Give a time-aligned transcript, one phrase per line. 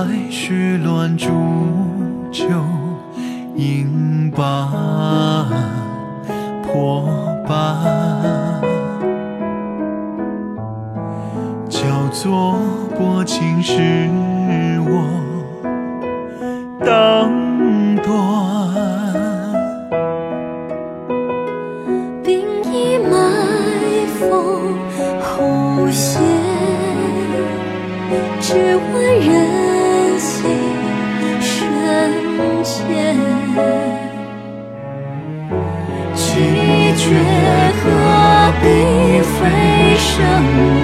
[0.00, 1.28] 白雪乱煮
[2.32, 2.46] 酒，
[3.54, 5.46] 饮罢
[6.62, 7.06] 破
[7.46, 7.76] 半，
[11.68, 12.58] 叫做
[12.98, 15.04] 薄情是我
[16.82, 17.30] 当
[17.96, 18.59] 断。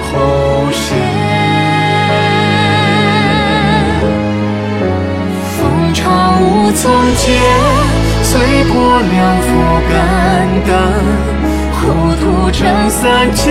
[0.03, 0.11] 后
[0.71, 0.85] 线？
[5.57, 6.01] 风潮
[6.39, 6.83] 无从
[7.15, 7.23] 解，
[8.23, 8.31] 随
[8.65, 9.47] 波两幅
[9.89, 9.91] 肝
[10.67, 10.71] 胆，
[11.73, 11.79] 糊
[12.15, 12.59] 涂成
[12.89, 13.45] 三千，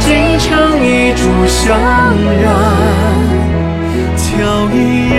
[0.00, 0.46] 竟成
[0.84, 1.64] 一株香
[2.42, 2.44] 燃。
[4.16, 4.24] 挑
[4.70, 4.74] 一
[5.08, 5.14] 叶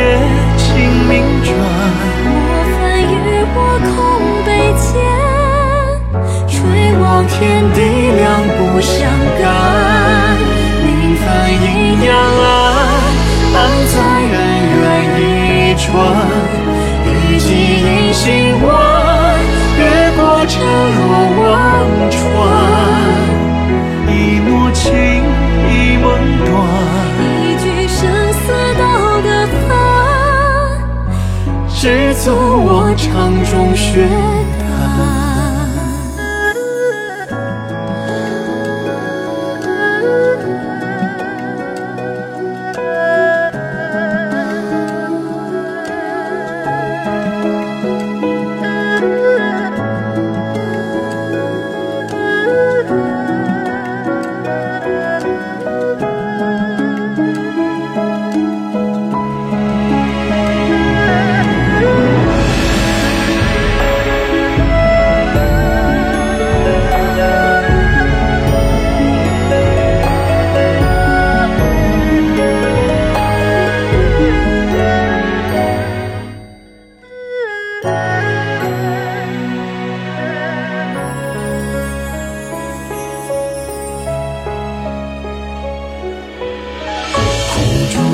[7.28, 7.80] 天地
[8.16, 8.25] 两
[8.58, 8.95] 不相
[9.39, 9.44] 干。
[10.83, 11.66] 明泛阴
[12.06, 12.45] 阳岸，
[13.53, 13.56] 岸
[13.94, 13.95] 在
[14.33, 14.36] 恩
[14.73, 14.82] 怨
[15.20, 15.21] 一
[15.76, 15.86] 转。
[17.05, 17.08] 一
[17.39, 18.26] 骑银星
[18.65, 18.67] 弯，
[19.77, 19.82] 越
[20.17, 20.55] 过城
[20.95, 21.02] 若
[21.43, 21.45] 忘
[22.10, 22.15] 川。
[24.08, 24.88] 一诺情，
[25.70, 26.05] 一梦
[26.45, 26.48] 断。
[27.20, 27.23] 一
[27.59, 27.99] 句生
[28.33, 28.42] 死
[28.80, 28.82] 道
[29.21, 29.27] 的
[29.67, 29.70] 寒，
[31.70, 32.67] 知足我
[32.98, 33.05] 肠
[33.45, 33.86] 中血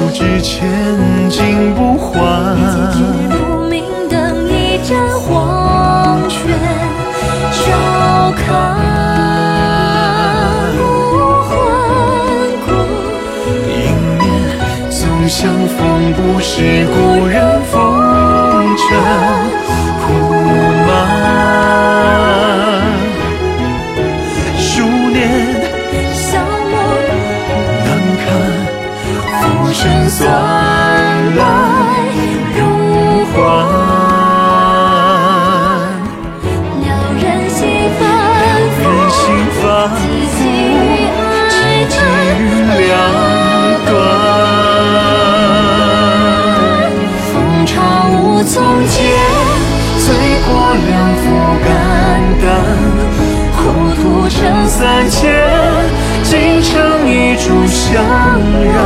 [0.03, 0.69] 不知前
[1.29, 2.57] 金不换，
[2.91, 6.39] 几日不明灯一盏黄泉
[7.53, 8.43] 照看。
[10.77, 10.77] 无
[11.47, 11.55] 还
[12.65, 12.67] 过，
[13.69, 13.73] 迎
[14.19, 14.21] 面
[14.91, 14.99] 总
[15.29, 15.79] 相逢，
[16.11, 17.39] 不是故人
[17.71, 17.71] 风
[18.75, 18.83] 尘
[29.83, 30.31] 浮生算
[31.35, 31.43] 来
[32.55, 32.57] 如
[33.33, 33.35] 幻。
[36.79, 36.87] 了
[37.19, 37.59] 人心
[37.99, 38.01] 烦，
[38.79, 39.19] 人心
[39.59, 39.61] 反
[39.99, 40.01] 几
[40.31, 40.71] 际于
[41.19, 41.53] 爱几
[41.89, 41.99] 难
[42.39, 42.41] 于
[42.79, 42.81] 两
[43.89, 43.91] 端。
[47.33, 47.75] 风潮
[48.21, 48.55] 无从
[48.87, 48.95] 解，
[49.99, 50.07] 醉
[50.47, 50.49] 过
[50.87, 50.89] 两
[51.19, 51.23] 副
[51.65, 51.67] 肝
[52.41, 52.47] 胆，
[53.57, 53.61] 糊
[53.95, 54.79] 涂成三
[55.09, 55.21] 千，
[56.23, 56.31] 尽
[56.61, 56.71] 成
[57.05, 57.91] 一炷香
[58.63, 58.79] 燃。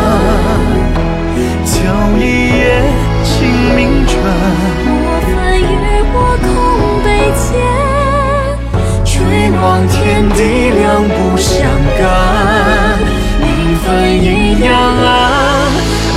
[9.85, 11.61] 天地两不相
[11.99, 12.99] 干，
[13.39, 13.85] 名分
[14.23, 15.07] 一样安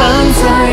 [0.00, 0.69] 安在。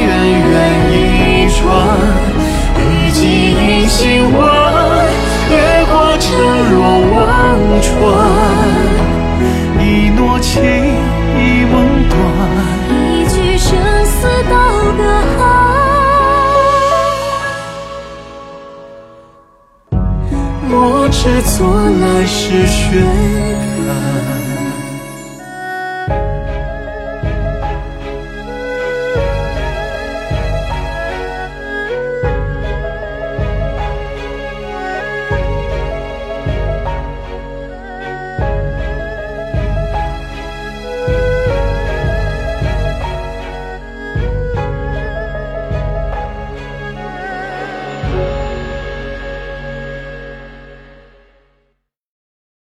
[21.58, 21.88] 说。
[22.00, 23.57] 来是玄